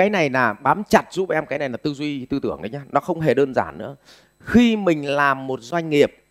cái 0.00 0.10
này 0.10 0.30
là 0.30 0.52
bám 0.52 0.82
chặt 0.88 1.12
giúp 1.12 1.30
em 1.30 1.46
cái 1.46 1.58
này 1.58 1.68
là 1.68 1.76
tư 1.76 1.94
duy 1.94 2.26
tư 2.26 2.38
tưởng 2.42 2.62
đấy 2.62 2.70
nhá. 2.70 2.82
Nó 2.92 3.00
không 3.00 3.20
hề 3.20 3.34
đơn 3.34 3.54
giản 3.54 3.78
nữa. 3.78 3.96
Khi 4.40 4.76
mình 4.76 5.06
làm 5.06 5.46
một 5.46 5.62
doanh 5.62 5.90
nghiệp 5.90 6.24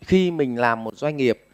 khi 0.00 0.30
mình 0.30 0.58
làm 0.60 0.84
một 0.84 0.96
doanh 0.96 1.16
nghiệp 1.16 1.46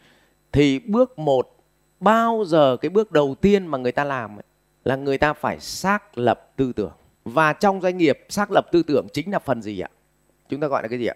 thì 0.51 0.79
bước 0.79 1.19
một 1.19 1.57
bao 1.99 2.43
giờ 2.47 2.77
cái 2.81 2.89
bước 2.89 3.11
đầu 3.11 3.35
tiên 3.41 3.67
mà 3.67 3.77
người 3.77 3.91
ta 3.91 4.03
làm 4.03 4.37
ấy, 4.37 4.43
là 4.83 4.95
người 4.95 5.17
ta 5.17 5.33
phải 5.33 5.59
xác 5.59 6.17
lập 6.17 6.53
tư 6.55 6.73
tưởng. 6.73 6.91
Và 7.25 7.53
trong 7.53 7.81
doanh 7.81 7.97
nghiệp 7.97 8.25
xác 8.29 8.51
lập 8.51 8.67
tư 8.71 8.83
tưởng 8.83 9.07
chính 9.13 9.31
là 9.31 9.39
phần 9.39 9.61
gì 9.61 9.79
ạ? 9.79 9.89
Chúng 10.49 10.59
ta 10.59 10.67
gọi 10.67 10.83
là 10.83 10.87
cái 10.87 10.99
gì 10.99 11.05
ạ? 11.05 11.15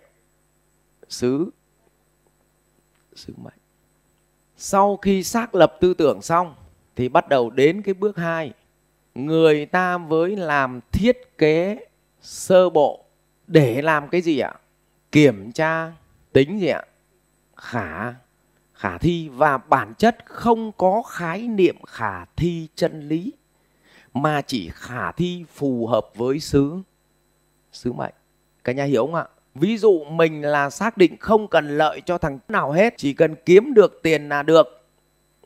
Sứ. 1.10 1.50
Sứ 3.16 3.34
mệnh. 3.38 3.60
Sau 4.58 4.98
khi 4.98 5.24
xác 5.24 5.56
lập 5.56 5.78
tư 5.80 5.94
tưởng 5.94 6.22
xong 6.22 6.56
thì 6.96 7.10
bắt 7.10 7.30
đầu 7.30 7.50
đến 7.50 7.82
cái 7.82 7.94
bước 7.94 8.18
2 8.18 8.54
người 9.26 9.66
ta 9.66 9.98
với 9.98 10.36
làm 10.36 10.80
thiết 10.92 11.38
kế 11.38 11.86
sơ 12.22 12.70
bộ 12.70 13.06
để 13.48 13.82
làm 13.82 14.08
cái 14.08 14.22
gì 14.22 14.40
ạ? 14.40 14.54
Kiểm 15.12 15.52
tra 15.52 15.92
tính 16.34 16.60
gì 16.60 16.68
ạ? 16.68 16.84
Khả 17.56 18.14
khả 18.80 18.98
thi 18.98 19.30
và 19.30 19.58
bản 19.58 19.94
chất 19.98 20.18
không 20.26 20.72
có 20.72 21.02
khái 21.02 21.48
niệm 21.48 21.76
khả 21.88 22.26
thi 22.26 22.68
chân 22.76 23.08
lý, 23.08 23.34
mà 24.14 24.42
chỉ 24.42 24.70
khả 24.74 25.12
thi 25.12 25.46
phù 25.54 25.88
hợp 25.88 26.08
với 26.16 26.40
sứ 26.40 26.78
sứ 27.72 27.94
mệnh. 27.94 28.14
Cả 28.64 28.74
nhà 28.74 28.84
hiểu 28.84 29.06
không 29.06 29.16
ạ? 29.16 29.26
Ví 29.56 29.78
dụ 29.78 30.04
mình 30.04 30.42
là 30.42 30.70
xác 30.70 30.98
định 30.98 31.18
không 31.20 31.48
cần 31.48 31.78
lợi 31.78 32.02
cho 32.06 32.18
thằng 32.18 32.40
nào 32.48 32.72
hết, 32.72 32.94
chỉ 32.98 33.14
cần 33.14 33.36
kiếm 33.46 33.74
được 33.74 34.00
tiền 34.04 34.30
là 34.30 34.44
được, 34.44 34.88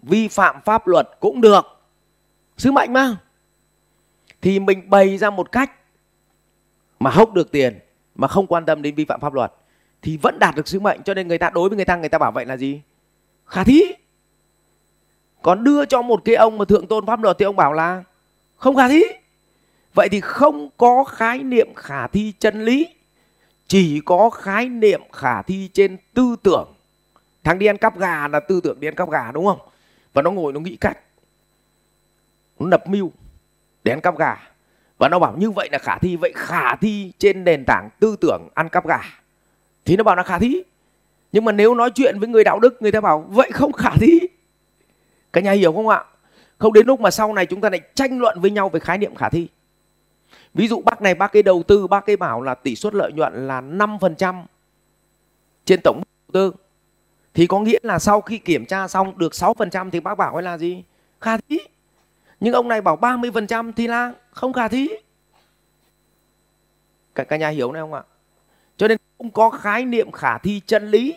vi 0.02 0.28
phạm 0.28 0.62
pháp 0.66 0.88
luật 0.88 1.10
cũng 1.20 1.42
được. 1.42 1.66
Sứ 2.58 2.72
mệnh 2.72 2.94
mà 2.94 3.18
thì 4.44 4.60
mình 4.60 4.90
bày 4.90 5.18
ra 5.18 5.30
một 5.30 5.52
cách 5.52 5.72
mà 7.00 7.10
hốc 7.10 7.34
được 7.34 7.52
tiền, 7.52 7.80
mà 8.16 8.28
không 8.28 8.48
quan 8.48 8.66
tâm 8.66 8.82
đến 8.82 8.96
vi 8.96 9.06
phạm 9.06 9.20
pháp 9.20 9.34
luật, 9.34 9.54
thì 10.02 10.18
vẫn 10.18 10.40
đạt 10.40 10.56
được 10.56 10.68
sứ 10.68 10.80
mệnh. 10.80 11.04
Cho 11.04 11.14
nên 11.14 11.28
người 11.28 11.38
ta 11.38 11.50
đối 11.50 11.70
với 11.70 11.76
người 11.76 11.86
ta 11.86 11.96
người 11.96 12.10
ta 12.10 12.18
bảo 12.18 12.32
vậy 12.32 12.46
là 12.46 12.58
gì? 12.58 12.82
Khả 13.46 13.64
thi 13.64 13.84
còn 15.42 15.64
đưa 15.64 15.86
cho 15.86 16.02
một 16.02 16.22
cái 16.26 16.36
ông 16.36 16.58
mà 16.58 16.66
thượng 16.66 16.88
tôn 16.88 17.06
pháp 17.06 17.24
luật 17.24 17.38
thì 17.40 17.46
ông 17.46 17.56
bảo 17.56 17.74
là 17.74 18.04
không 18.56 18.76
khả 18.76 18.88
thi 18.88 19.04
vậy 19.94 20.10
thì 20.10 20.22
không 20.22 20.70
có 20.78 21.04
khái 21.04 21.44
niệm 21.44 21.68
khả 21.76 22.08
thi 22.08 22.34
chân 22.40 22.66
lý, 22.66 22.88
chỉ 23.68 24.02
có 24.06 24.30
khái 24.30 24.70
niệm 24.70 25.02
khả 25.12 25.42
thi 25.42 25.70
trên 25.74 25.98
tư 26.14 26.36
tưởng. 26.44 26.74
Thằng 27.44 27.60
đi 27.60 27.66
ăn 27.66 27.78
cắp 27.78 28.00
gà 28.00 28.28
là 28.28 28.40
tư 28.40 28.62
tưởng 28.64 28.80
đi 28.80 28.88
ăn 28.88 28.96
cắp 28.96 29.10
gà, 29.10 29.32
đúng 29.32 29.46
không? 29.46 29.60
Và 30.14 30.22
nó 30.22 30.32
ngồi 30.32 30.54
nó 30.54 30.60
nghĩ 30.60 30.78
cách, 30.82 30.98
nó 32.60 32.68
nập 32.68 32.88
mưu 32.88 33.12
để 33.84 33.94
ăn 33.94 34.02
cắp 34.02 34.18
gà. 34.18 34.38
Và 34.98 35.10
nó 35.10 35.20
bảo 35.20 35.36
như 35.38 35.52
vậy 35.52 35.70
là 35.72 35.78
khả 35.78 35.98
thi. 35.98 36.16
Vậy 36.16 36.34
khả 36.36 36.76
thi 36.76 37.12
trên 37.18 37.44
nền 37.44 37.64
tảng 37.66 37.90
tư 38.00 38.16
tưởng 38.22 38.48
ăn 38.54 38.70
cắp 38.70 38.88
gà. 38.88 39.00
Thì 39.86 39.98
nó 39.98 40.04
bảo 40.04 40.16
là 40.16 40.24
khả 40.24 40.40
thi. 40.40 40.64
Nhưng 41.32 41.46
mà 41.46 41.52
nếu 41.52 41.76
nói 41.76 41.92
chuyện 41.96 42.20
với 42.20 42.28
người 42.28 42.44
đạo 42.44 42.60
đức, 42.60 42.82
người 42.82 42.92
ta 42.92 43.02
bảo, 43.02 43.26
vậy 43.30 43.52
không 43.52 43.72
khả 43.72 43.92
thi. 44.00 44.20
Cả 45.34 45.42
nhà 45.42 45.52
hiểu 45.52 45.74
không 45.74 45.88
ạ? 45.88 46.04
Không, 46.58 46.74
đến 46.74 46.88
lúc 46.88 47.00
mà 47.00 47.12
sau 47.12 47.34
này 47.34 47.46
chúng 47.46 47.62
ta 47.62 47.70
lại 47.70 47.82
tranh 47.96 48.20
luận 48.20 48.40
với 48.42 48.52
nhau 48.52 48.70
về 48.70 48.80
khái 48.80 48.98
niệm 48.98 49.16
khả 49.16 49.30
thi. 49.30 49.48
Ví 50.54 50.68
dụ 50.68 50.82
bác 50.82 51.02
này, 51.02 51.16
bác 51.16 51.32
cái 51.32 51.44
đầu 51.44 51.64
tư, 51.68 51.88
bác 51.88 52.06
cái 52.06 52.18
bảo 52.18 52.42
là 52.42 52.56
tỷ 52.56 52.76
suất 52.76 52.94
lợi 52.96 53.12
nhuận 53.12 53.48
là 53.48 53.62
5% 53.62 54.44
trên 55.66 55.82
tổng 55.84 56.04
đầu 56.28 56.34
tư. 56.34 56.60
Thì 57.34 57.48
có 57.48 57.60
nghĩa 57.60 57.80
là 57.84 58.00
sau 58.00 58.22
khi 58.22 58.38
kiểm 58.38 58.66
tra 58.66 58.88
xong 58.88 59.18
được 59.18 59.32
6% 59.32 59.90
thì 59.90 60.00
bác 60.00 60.16
bảo 60.16 60.40
là 60.40 60.58
gì? 60.58 60.84
Khả 61.22 61.38
thi 61.38 61.60
nhưng 62.44 62.54
ông 62.54 62.68
này 62.68 62.82
bảo 62.82 62.98
30% 62.98 63.72
thì 63.76 63.88
là 63.88 64.14
không 64.32 64.54
khả 64.54 64.68
thi. 64.68 64.90
Cả, 67.16 67.24
cả 67.24 67.38
nhà 67.38 67.50
hiểu 67.50 67.72
này 67.72 67.82
không 67.82 67.94
ạ? 67.94 68.04
Cho 68.78 68.88
nên 68.88 68.98
không 69.18 69.32
có 69.32 69.50
khái 69.50 69.86
niệm 69.86 70.12
khả 70.12 70.38
thi 70.38 70.62
chân 70.66 70.92
lý 70.92 71.16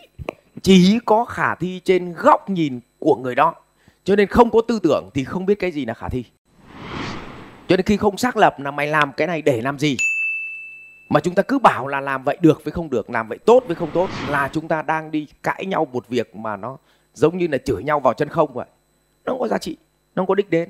chỉ 0.61 0.99
có 1.05 1.25
khả 1.25 1.55
thi 1.55 1.81
trên 1.83 2.13
góc 2.13 2.49
nhìn 2.49 2.79
của 2.99 3.15
người 3.15 3.35
đó. 3.35 3.55
Cho 4.03 4.15
nên 4.15 4.27
không 4.27 4.49
có 4.49 4.61
tư 4.67 4.79
tưởng 4.83 5.09
thì 5.13 5.23
không 5.23 5.45
biết 5.45 5.59
cái 5.59 5.71
gì 5.71 5.85
là 5.85 5.93
khả 5.93 6.09
thi. 6.09 6.23
Cho 7.67 7.77
nên 7.77 7.85
khi 7.85 7.97
không 7.97 8.17
xác 8.17 8.37
lập 8.37 8.59
là 8.59 8.71
mày 8.71 8.87
làm 8.87 9.11
cái 9.11 9.27
này 9.27 9.41
để 9.41 9.61
làm 9.61 9.79
gì? 9.79 9.97
Mà 11.09 11.19
chúng 11.19 11.35
ta 11.35 11.43
cứ 11.43 11.59
bảo 11.59 11.87
là 11.87 12.01
làm 12.01 12.23
vậy 12.23 12.37
được 12.41 12.63
với 12.63 12.71
không 12.71 12.89
được 12.89 13.09
làm 13.09 13.27
vậy 13.27 13.37
tốt 13.45 13.63
với 13.67 13.75
không 13.75 13.91
tốt 13.93 14.09
là 14.29 14.49
chúng 14.53 14.67
ta 14.67 14.81
đang 14.81 15.11
đi 15.11 15.27
cãi 15.43 15.65
nhau 15.65 15.87
một 15.91 16.07
việc 16.07 16.35
mà 16.35 16.57
nó 16.57 16.77
giống 17.13 17.37
như 17.37 17.47
là 17.47 17.57
chửi 17.57 17.83
nhau 17.83 17.99
vào 17.99 18.13
chân 18.13 18.29
không 18.29 18.53
vậy. 18.53 18.67
Nó 19.25 19.33
không 19.33 19.39
có 19.39 19.47
giá 19.47 19.57
trị 19.57 19.77
nó 20.15 20.21
không 20.21 20.27
có 20.27 20.35
đích 20.35 20.49
đến 20.49 20.69